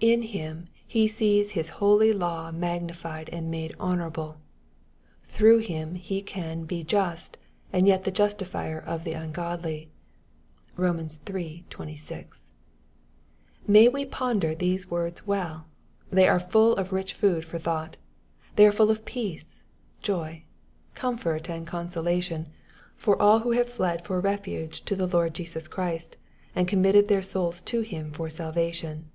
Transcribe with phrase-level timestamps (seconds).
[0.00, 4.38] In Him He sees His holy" law mag nified and made honorable."
[5.22, 7.36] Through Him He can" be just,
[7.72, 9.88] and yet the justifierof the ungodly."
[10.76, 10.98] (Bom.
[11.32, 11.64] iii.
[11.70, 12.46] 26.)
[13.68, 15.68] May we ponder these words well
[16.08, 17.96] 1 They are full of rich food for thought.
[18.56, 19.62] They are full of peace,
[20.02, 20.42] joy,
[20.96, 22.46] com«« ibrt and consolation^
[22.96, 25.10] for all who have fled for refuge to 24 EXPOSITOBT THOUaHTfl.
[25.12, 26.16] the Lord Jesus Christ,
[26.56, 29.12] and committed their souls to Him for salvation.